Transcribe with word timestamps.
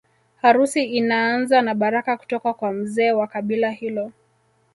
Harusi 0.41 0.83
inaanza 0.85 1.61
na 1.61 1.73
baraka 1.75 2.17
kutoka 2.17 2.53
kwa 2.53 2.71
mzee 2.71 3.11
wa 3.11 3.27
kabila 3.27 3.71
hilo 3.71 4.11